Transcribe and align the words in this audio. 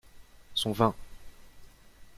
Son 0.55 0.71
vin. 0.71 0.95